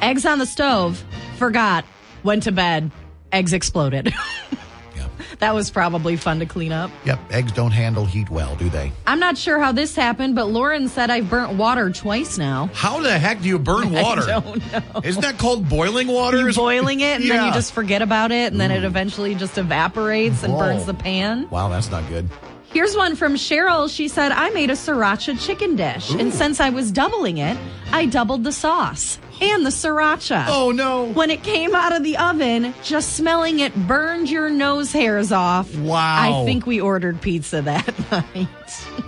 [0.02, 1.04] Eggs on the stove.
[1.36, 1.84] Forgot.
[2.24, 2.92] Went to bed.
[3.34, 4.14] Eggs exploded.
[5.42, 5.48] Yeah.
[5.48, 6.92] that was probably fun to clean up.
[7.06, 8.92] Yep, eggs don't handle heat well, do they?
[9.08, 12.70] I'm not sure how this happened, but Lauren said I've burnt water twice now.
[12.74, 14.22] How the heck do you burn water?
[14.22, 15.02] I don't know.
[15.04, 16.40] Isn't that called boiling water?
[16.40, 18.86] You're boiling it and then you just forget about it and then it mm.
[18.86, 20.60] eventually just evaporates and Whoa.
[20.60, 21.50] burns the pan.
[21.50, 22.30] Wow, that's not good.
[22.72, 23.94] Here's one from Cheryl.
[23.94, 26.12] She said, I made a sriracha chicken dish.
[26.12, 27.58] And since I was doubling it,
[27.92, 30.46] I doubled the sauce and the sriracha.
[30.48, 31.12] Oh no!
[31.12, 35.76] When it came out of the oven, just smelling it burned your nose hairs off.
[35.78, 36.42] Wow.
[36.42, 38.48] I think we ordered pizza that night.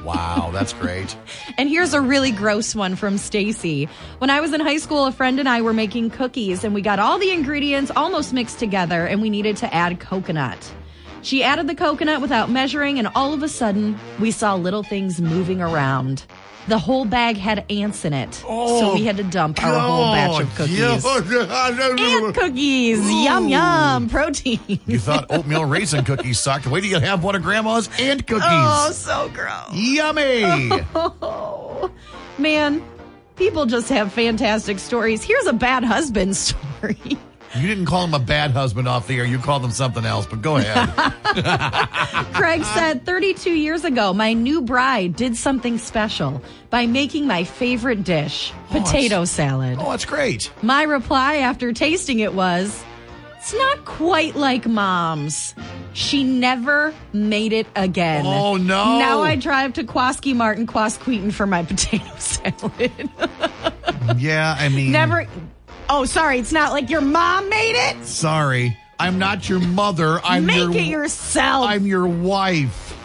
[0.03, 1.15] Wow, that's great.
[1.55, 3.87] And here's a really gross one from Stacy.
[4.17, 6.81] When I was in high school, a friend and I were making cookies and we
[6.81, 10.73] got all the ingredients almost mixed together and we needed to add coconut.
[11.23, 15.21] She added the coconut without measuring and all of a sudden we saw little things
[15.21, 16.25] moving around.
[16.67, 18.33] The whole bag had ants in it.
[18.35, 21.05] so oh, we had to dump our whole batch of cookies.
[21.05, 23.11] Ant cookies!
[23.25, 24.09] Yum yum!
[24.09, 24.79] Protein.
[24.85, 26.67] You thought oatmeal raisin cookies sucked.
[26.67, 28.45] Wait till you have one of Grandma's ant cookies.
[28.45, 29.73] Oh, so gross.
[29.73, 30.43] Yummy!
[30.95, 31.91] Oh,
[32.37, 32.81] man,
[33.35, 35.21] people just have fantastic stories.
[35.21, 37.17] Here's a bad husband story.
[37.55, 39.25] You didn't call him a bad husband off the air.
[39.25, 40.89] You called him something else, but go ahead.
[42.33, 48.03] Craig said 32 years ago, my new bride did something special by making my favorite
[48.03, 49.77] dish, oh, potato salad.
[49.79, 50.51] oh, that's great.
[50.63, 52.83] My reply after tasting it was,
[53.37, 55.53] it's not quite like mom's.
[55.93, 58.25] She never made it again.
[58.25, 58.97] Oh, no.
[58.99, 60.67] Now I drive to Quaski Mart and
[61.33, 63.09] for my potato salad.
[64.17, 65.27] Yeah, I mean, never.
[65.89, 66.39] Oh, sorry.
[66.39, 68.05] It's not like your mom made it.
[68.05, 70.19] Sorry, I'm not your mother.
[70.23, 70.71] I'm Make your.
[70.71, 71.67] it yourself.
[71.67, 72.97] I'm your wife.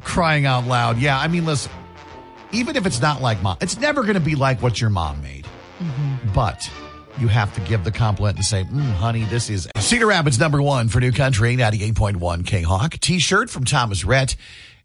[0.00, 0.98] Crying out loud.
[0.98, 1.72] Yeah, I mean, listen.
[2.52, 5.20] Even if it's not like mom, it's never going to be like what your mom
[5.22, 5.46] made.
[6.34, 6.70] But
[7.18, 10.62] you have to give the compliment and say, mm, honey, this is Cedar Rapids number
[10.62, 12.92] one for New Country, 98.1 K Hawk.
[13.00, 14.36] T shirt from Thomas Rhett,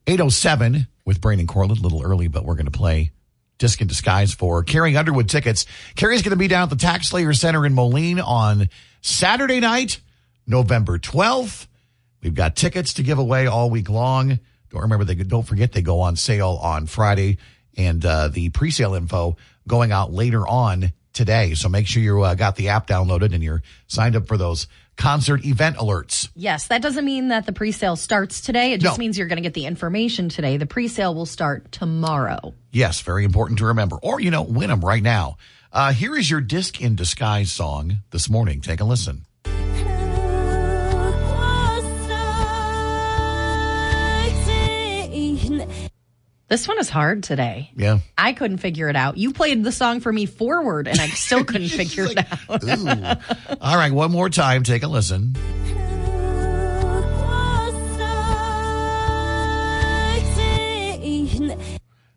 [0.08, 1.80] 807 with Brian and Cortland.
[1.80, 3.12] A little early, but we're going to play
[3.60, 5.66] Disc in Disguise for Carrie Underwood tickets.
[5.96, 8.70] Carrie's going to be down at the Tax Slayer Center in Moline on
[9.02, 10.00] Saturday night,
[10.48, 11.68] November 12th.
[12.24, 14.40] We've got tickets to give away all week long.
[14.72, 17.38] Don't remember they don't forget they go on sale on Friday
[17.78, 21.54] and uh, the pre-sale info going out later on today.
[21.54, 24.68] So make sure you uh, got the app downloaded and you're signed up for those
[25.00, 26.30] concert event alerts.
[26.36, 28.74] Yes, that doesn't mean that the pre-sale starts today.
[28.74, 29.00] It just No.
[29.00, 30.58] means you're going to get the information today.
[30.58, 32.54] The pre-sale will start tomorrow.
[32.72, 33.96] Yes, very important to remember.
[34.04, 35.38] Or, you know, win them right now.
[35.72, 38.60] Uh, here is your disc in disguise song this morning.
[38.62, 39.26] Take a listen.
[46.50, 47.70] This one is hard today.
[47.76, 48.00] Yeah.
[48.18, 49.18] I couldn't figure it out.
[49.18, 53.60] You played the song for me forward and I still couldn't figure it out.
[53.62, 54.64] All right, one more time.
[54.64, 55.36] Take a listen.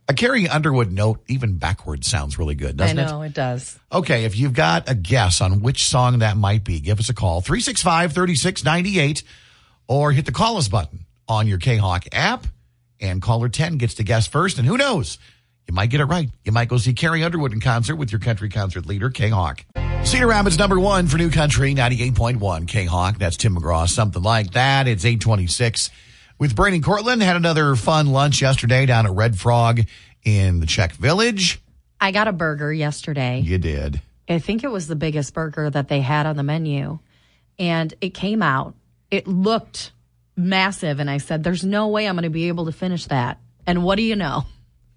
[0.09, 3.03] A Carrie Underwood note, even backwards, sounds really good, doesn't it?
[3.03, 3.79] I know it does.
[3.91, 7.15] Okay, if you've got a guess on which song that might be, give us a
[7.15, 9.23] call 365 3698
[9.89, 12.47] or hit the call us button on your K Hawk app.
[13.03, 14.57] And caller 10 gets to guess first.
[14.59, 15.19] And who knows?
[15.69, 16.31] You might get it right.
[16.45, 19.65] You might go see Carrie Underwood in concert with your country concert leader, K Hawk.
[20.05, 23.19] Cedar Rapids number one for New Country, 98.1 K Hawk.
[23.19, 24.89] That's Tim McGraw, something like that.
[24.89, 25.91] It's 826
[26.39, 27.23] with Brady Cortland.
[27.23, 29.83] Had another fun lunch yesterday down at Red Frog
[30.25, 31.61] in the Czech Village.
[32.01, 33.41] I got a burger yesterday.
[33.41, 34.01] You did.
[34.29, 36.99] I think it was the biggest burger that they had on the menu.
[37.59, 38.75] And it came out.
[39.11, 39.93] It looked
[40.37, 41.01] massive.
[41.01, 43.39] And I said, There's no way I'm going to be able to finish that.
[43.67, 44.45] And what do you know?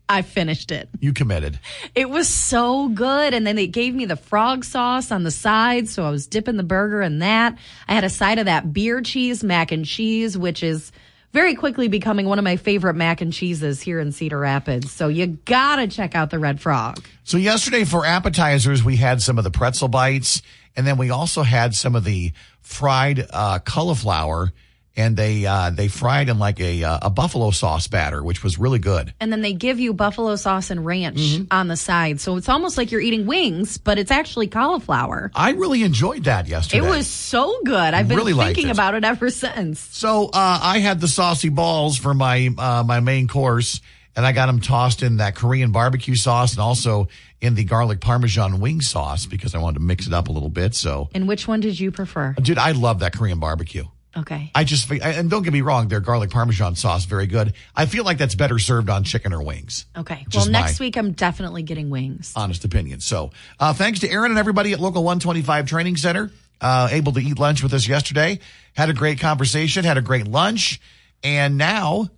[0.07, 0.87] I finished it.
[0.99, 1.59] You committed.
[1.95, 3.33] It was so good.
[3.33, 5.89] And then they gave me the frog sauce on the side.
[5.89, 7.57] So I was dipping the burger in that.
[7.87, 10.91] I had a side of that beer cheese mac and cheese, which is
[11.33, 14.91] very quickly becoming one of my favorite mac and cheeses here in Cedar Rapids.
[14.91, 17.03] So you gotta check out the Red Frog.
[17.25, 20.41] So yesterday for appetizers, we had some of the pretzel bites,
[20.77, 24.53] and then we also had some of the fried uh, cauliflower
[24.97, 28.57] and they uh, they fried in like a uh, a buffalo sauce batter, which was
[28.57, 29.13] really good.
[29.19, 31.43] And then they give you buffalo sauce and ranch Mm-hmm.
[31.51, 32.19] on the side.
[32.21, 35.31] So it's almost like you're eating wings, but it's actually cauliflower.
[35.35, 36.85] I really enjoyed that yesterday.
[36.85, 37.93] It was so good.
[37.93, 38.71] I've been Really thinking it.
[38.71, 39.79] about it ever since.
[39.79, 43.81] So uh, I had the saucy balls for my uh, my main course,
[44.15, 47.07] and I got them tossed in that Korean barbecue sauce and also
[47.41, 50.49] in the garlic parmesan wing sauce because I wanted to mix it up a little
[50.49, 50.73] bit.
[50.73, 52.33] So, And which one did you prefer?
[52.41, 53.83] dude, I love that Korean barbecue.
[54.17, 54.51] Okay.
[54.55, 57.53] I just and don't get me wrong, their garlic parmesan sauce very good.
[57.75, 59.85] I feel like that's better served on chicken or wings.
[59.97, 60.25] Okay.
[60.29, 62.31] Just Well, next week I'm definitely getting wings.
[62.35, 63.01] honest opinion.
[63.01, 67.19] So, uh, thanks to Aaron and everybody at Local 125 Training Center, uh, able to
[67.19, 68.39] eat lunch with us yesterday.
[68.73, 70.79] Had a great conversation, had a great lunch,
[71.23, 72.09] and now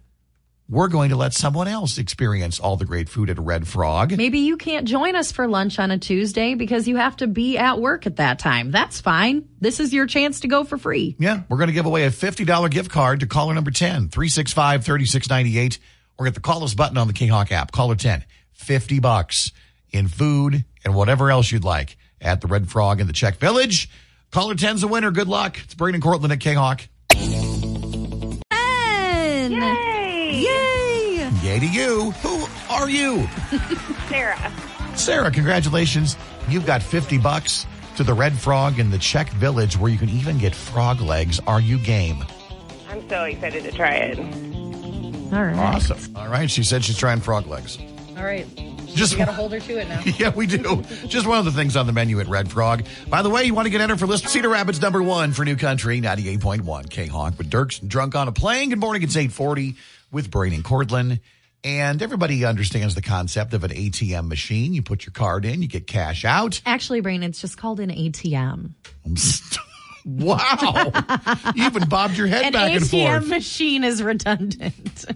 [0.70, 4.16] we're going to let someone else experience all the great food at Red Frog.
[4.18, 7.58] Maybe you can't join us for lunch on a Tuesday because you have to be
[7.58, 8.72] at work at that time.
[8.72, 9.48] That's fine.
[9.62, 11.16] This is your chance to go for free.
[11.20, 14.84] Yeah, we're going to give away a $50 gift card to caller number 10, 365
[14.84, 15.80] 3698,
[16.18, 17.72] or get the call us button on the K-Hawk app.
[17.72, 19.52] Caller 10, 50 bucks
[19.92, 23.90] in food and whatever else you'd like at the Red Frog in the Czech Village.
[24.32, 25.12] Caller 10's a winner.
[25.12, 25.58] Good luck.
[25.64, 26.82] It's Braden Cortland at K-Hawk.
[28.50, 29.87] Ben!
[30.28, 31.18] Yay!
[31.18, 31.30] Yay!
[31.44, 32.12] Yay to you.
[32.12, 33.28] Who are you?
[34.10, 34.52] Sarah.
[34.96, 36.18] Sarah, congratulations.
[36.50, 37.66] You've got 50 bucks
[37.98, 41.40] to the Red Frog in the Czech Village where you can even get frog legs.
[41.48, 42.24] Are you game?
[42.90, 44.20] I'm so excited to try it.
[44.20, 45.56] All right.
[45.58, 46.16] Awesome.
[46.16, 46.50] All right.
[46.50, 47.78] She said she's trying frog legs.
[48.18, 48.46] All right.
[48.88, 50.02] Just We got to hold her to it now.
[50.18, 50.82] Yeah, we do.
[51.08, 52.84] Just one of the things on the menu at Red Frog.
[53.10, 55.46] By the way, you want to get entered for list Cedar Rapids number one for
[55.46, 58.70] New Country, 98.1 K-Hawk with Dierks Drunk on a Plane.
[58.70, 59.04] Good morning.
[59.04, 59.76] It's 840
[60.12, 61.20] with Brian and Cortland.
[61.64, 64.74] And everybody understands the concept of an ATM machine.
[64.74, 66.62] You put your card in, you get cash out.
[66.66, 68.74] Actually, Brian, it's just called an ATM.
[70.06, 70.92] wow.
[71.56, 75.06] you even bobbed your head An back and ATM machine is redundant.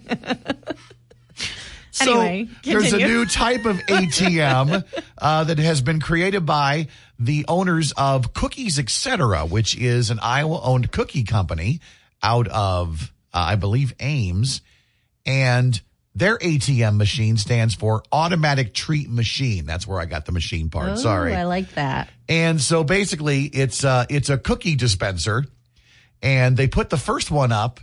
[1.92, 4.84] So Anyway, there's a new type of ATM
[5.18, 6.88] uh, that has been created by
[7.20, 11.82] the owners of Cookies Etc., which is an Iowa-owned cookie company
[12.24, 14.62] out of, uh, I believe, Ames,
[15.26, 15.80] and
[16.14, 19.66] their ATM machine stands for Automatic Treat Machine.
[19.66, 20.90] That's where I got the machine part.
[20.92, 21.34] Oh, Sorry.
[21.34, 22.10] I like that.
[22.28, 25.46] And so basically, it's uh, it's a cookie dispenser,
[26.22, 27.80] and they put the first one up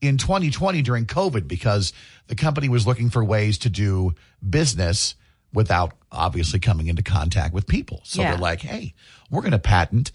[0.00, 1.92] in 2020 during COVID because
[2.28, 4.14] the company was looking for ways to do
[4.48, 5.14] business
[5.52, 8.00] without obviously coming into contact with people.
[8.04, 8.30] So Yeah.
[8.32, 8.94] they're like, "Hey,
[9.30, 10.12] we're going to patent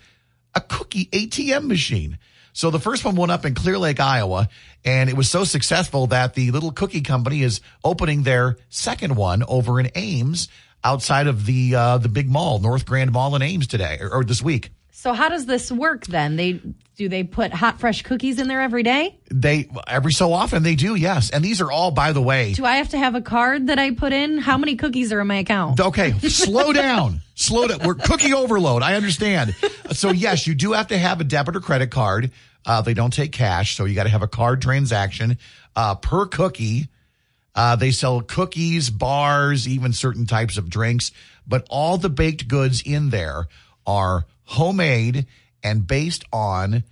[0.55, 2.17] a cookie ATM machine."
[2.53, 4.49] So the first one went up in Clear Lake, Iowa,
[4.83, 9.43] and it was so successful that the little cookie company is opening their second one
[9.47, 10.49] over in Ames
[10.83, 14.23] outside of the uh, the big mall, North Grand Mall in Ames today or, or
[14.23, 14.71] this week.
[14.91, 16.35] So how does this work then?
[16.35, 16.61] They
[16.97, 19.17] do they put hot fresh cookies in there every day?
[19.31, 21.29] They every so often they do, yes.
[21.31, 23.79] And these are all, by the way, Do I have to have a card that
[23.79, 24.37] I put in?
[24.37, 25.79] How many cookies are in my account?
[25.79, 27.21] Okay, slow down.
[27.35, 27.79] Slow down.
[27.85, 28.83] We're cookie overload.
[28.83, 29.55] I understand.
[29.93, 32.31] So yes, you do have to have a debit or credit card.
[32.65, 35.37] Uh, they don't take cash, so you got to have a card transaction
[35.75, 36.89] uh, per cookie.
[37.55, 41.11] Uh, they sell cookies, bars, even certain types of drinks,
[41.47, 43.47] but all the baked goods in there
[43.87, 45.25] are homemade
[45.63, 46.83] and based on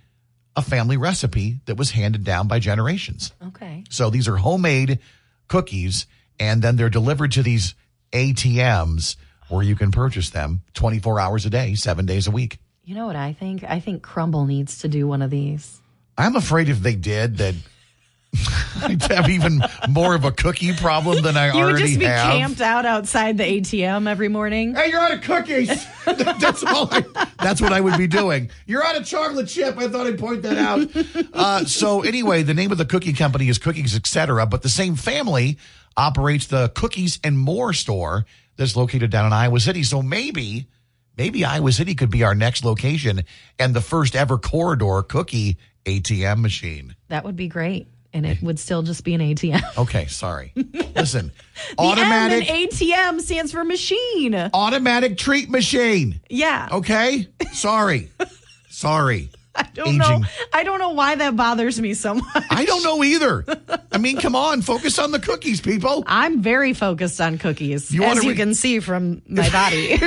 [0.56, 3.32] a family recipe that was handed down by generations.
[3.48, 3.84] Okay.
[3.90, 4.98] So these are homemade
[5.46, 6.06] cookies,
[6.38, 7.74] and then they're delivered to these
[8.12, 9.16] ATMs
[9.48, 12.58] where you can purchase them 24 hours a day, seven days a week.
[12.84, 13.62] You know what I think?
[13.64, 15.80] I think Crumble needs to do one of these.
[16.16, 17.54] I'm afraid if they did that
[18.82, 22.04] I'd have even more of a cookie problem than I You would already just be
[22.04, 22.32] have.
[22.32, 24.74] camped out outside the ATM every morning.
[24.74, 25.68] Hey, you're out of cookies.
[26.06, 26.88] that's all.
[26.90, 27.04] I,
[27.42, 28.50] that's what I would be doing.
[28.66, 29.76] You're out of chocolate chip.
[29.78, 30.88] I thought I'd point that out.
[31.34, 34.46] Uh, so anyway, the name of the cookie company is Cookies Etc.
[34.46, 35.58] But the same family
[35.96, 39.82] operates the Cookies and More store that's located down in Iowa City.
[39.82, 40.68] So maybe,
[41.16, 43.22] maybe Iowa City could be our next location
[43.58, 46.94] and the first ever corridor cookie ATM machine.
[47.08, 47.88] That would be great.
[48.12, 49.62] And it would still just be an ATM.
[49.78, 50.52] Okay, sorry.
[50.96, 51.30] Listen,
[51.76, 54.34] The automatic ATM stands for machine.
[54.34, 56.20] automatic treat machine.
[56.28, 56.68] Yeah.
[56.72, 58.10] Okay, sorry,
[58.68, 59.30] sorry.
[59.54, 60.22] I don't know.
[60.52, 62.44] I don't know why that bothers me so much.
[62.50, 63.44] I don't know either.
[63.92, 66.04] I mean, come on, focus on the cookies, people.
[66.06, 69.98] I'm very focused on cookies, You as wanna you can see from my body.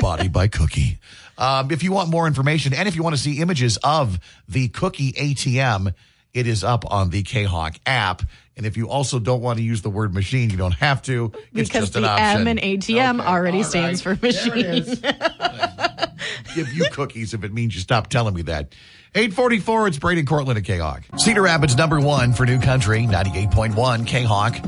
[0.00, 0.98] Body by Cookie.
[1.36, 4.18] Um, if you want more information and if you want to see images of
[4.48, 5.94] the Cookie ATM,
[6.34, 8.22] it is up on the K-Hawk app.
[8.56, 11.32] And if you also don't want to use the word machine, you don't have to.
[11.54, 12.10] It's because just an the.
[12.20, 14.18] M in ATM Okay, already stands right.
[14.18, 14.84] for machine.
[16.54, 18.74] Give you cookies if it means you stop telling me that.
[19.14, 21.04] 844, it's Brady Cortland at K-Hawk.
[21.16, 24.58] Cedar Rapids number one for New Country, 98.1 K-Hawk.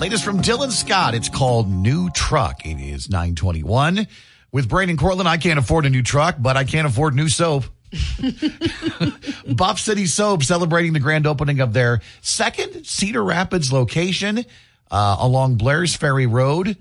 [0.00, 1.14] Latest from Dylan Scott.
[1.14, 2.64] It's called New Truck.
[2.64, 4.06] It is 921.
[4.52, 7.64] With Brady Cortland, I can't afford a new truck, but I can't afford new soap.
[9.54, 14.44] Buff City Soap celebrating the grand opening of their second Cedar Rapids location
[14.90, 16.76] uh, along Blair's Ferry Road,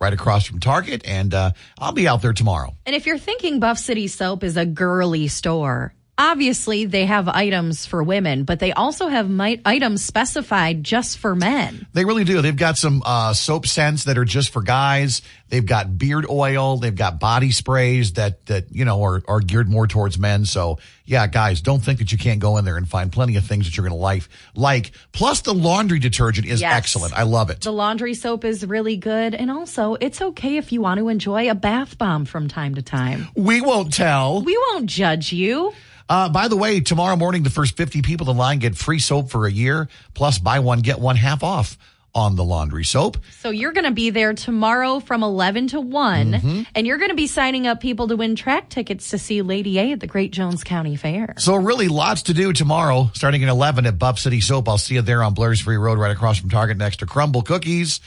[0.00, 1.02] right across from Target.
[1.06, 2.74] And uh, I'll be out there tomorrow.
[2.86, 7.86] And if you're thinking Buff City Soap is a girly store, obviously they have items
[7.86, 9.30] for women, but they also have
[9.64, 11.86] items specified just for men.
[11.92, 12.42] They really do.
[12.42, 15.22] They've got some uh, soap scents that are just for guys.
[15.48, 16.76] They've got beard oil.
[16.76, 20.44] They've got body sprays that that you know are are geared more towards men.
[20.44, 23.44] So yeah, guys, don't think that you can't go in there and find plenty of
[23.44, 24.28] things that you're going to like.
[24.54, 26.74] Like plus the laundry detergent is Yes.
[26.74, 27.14] excellent.
[27.14, 27.62] I love it.
[27.62, 29.34] The laundry soap is really good.
[29.34, 32.82] And also, it's okay if you want to enjoy a bath bomb from time to
[32.82, 33.28] time.
[33.34, 34.42] We won't tell.
[34.42, 35.72] We won't judge you.
[36.08, 39.30] Uh, by the way, tomorrow morning, the first 50 people in line get free soap
[39.30, 41.76] for a year, plus buy one, get one half off
[42.14, 43.18] on the laundry soap.
[43.40, 46.62] So you're going to be there tomorrow from 11 to one Mm-hmm.
[46.74, 49.78] and you're going to be signing up people to win track tickets to see Lady
[49.78, 51.34] A at the Great Jones County Fair.
[51.36, 54.68] So really lots to do tomorrow, starting at 11 at Buff City Soap.
[54.68, 57.42] I'll see you there on Blair's Ferry Road, right across from Target next to Crumble
[57.42, 58.00] Cookies.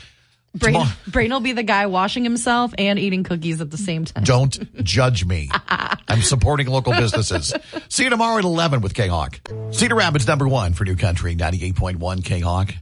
[0.54, 4.06] Brian, Tomorrow- Brian will be the guy washing himself and eating cookies at the same
[4.06, 4.24] time.
[4.24, 5.50] Don't judge me.
[6.08, 7.54] I'm supporting local businesses.
[7.90, 9.40] See you tomorrow at 11 with K-Hawk.
[9.72, 12.74] Cedar Rapids number one for New Country, 98.1 K-Hawk.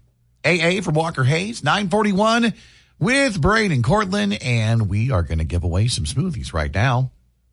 [0.45, 2.53] AA from Walker Hayes, 941
[2.97, 4.41] with Brian and Cortland.
[4.41, 7.11] And we are going to give away some smoothies right now.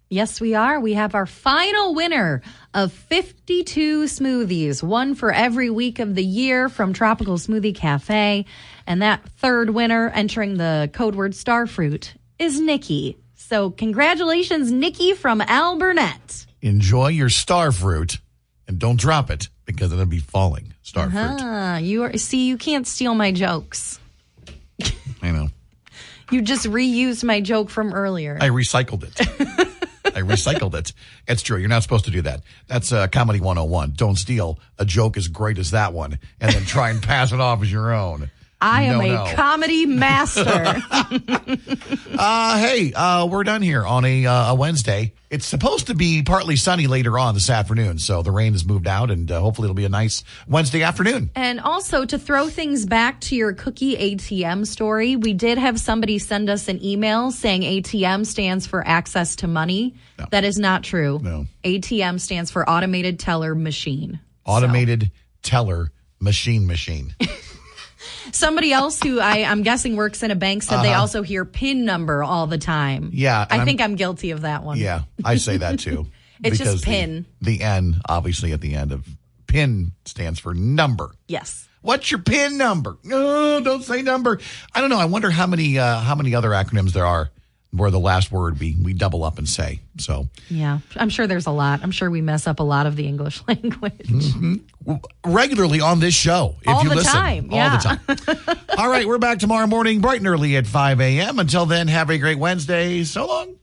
[0.09, 0.79] Yes, we are.
[0.79, 2.41] We have our final winner
[2.73, 8.47] of 52 smoothies, one for every week of the year from Tropical Smoothie Cafe.
[8.87, 13.17] And that third winner entering the code word starfruit is Nikki.
[13.35, 16.47] So congratulations, Nikki from Alburnett.
[16.63, 18.19] Enjoy your star fruit
[18.67, 20.75] and don't drop it because it'll be falling.
[20.83, 21.39] Star fruit.
[21.41, 23.99] Ah, you are, see, you can't steal my jokes.
[25.23, 25.49] I know.
[26.31, 28.37] You just reused my joke from earlier.
[28.41, 29.21] I recycled it.
[30.17, 30.93] I recycled it.
[31.29, 31.59] It's true.
[31.59, 32.41] You're not supposed to do that.
[32.67, 33.93] That's uh, comedy 101.
[33.97, 37.41] Don't steal a joke as great as that one and then try and pass it
[37.41, 38.31] off as your own.
[38.61, 39.33] I am No, a no.
[39.35, 40.77] comedy master.
[42.19, 45.13] Uh, hey, uh, we're done here on a, uh, a Wednesday.
[45.29, 48.87] It's supposed to be partly sunny later on this afternoon, so the rain has moved
[48.87, 51.31] out, and uh, hopefully it'll be a nice Wednesday afternoon.
[51.35, 56.19] And also to throw things back to your cookie ATM story, we did have somebody
[56.19, 59.95] send us an email saying ATM stands for access to money.
[60.31, 61.21] That is not true.
[61.23, 61.47] No.
[61.65, 64.21] ATM stands for automated teller machine.
[64.47, 65.11] Automated
[65.43, 67.15] teller machine machine.
[68.33, 71.85] Somebody else who I, I'm guessing works in a bank said they also hear PIN
[71.85, 73.05] number all the time.
[73.05, 73.11] Uh-huh.
[73.15, 74.79] Yeah, and I I'm- think I'm guilty of that one.
[74.79, 76.07] Yeah, I say that too.
[76.45, 77.27] It's just because the- pin.
[77.41, 79.09] The, N, obviously, at the end of
[79.47, 81.13] pin stands for number.
[81.29, 81.67] Yes.
[81.81, 82.99] What's your PIN number?
[83.05, 84.39] No, don't say number.
[84.75, 84.99] I don't know.
[84.99, 87.31] I wonder how many uh, how many other acronyms there are
[87.77, 89.81] where the last word we we double up and say.
[89.99, 90.79] So Yeah.
[90.97, 91.81] I'm sure there's a lot.
[91.83, 94.07] I'm sure we mess up a lot of the English language.
[94.09, 94.95] Mm-hmm.
[95.25, 98.59] regularly on this show, if All you the listen, time, all the time.
[98.79, 101.39] all right, we're back tomorrow morning, bright and early at five a.m.
[101.39, 103.05] Until then, have a great Wednesday.
[103.05, 103.57] So long.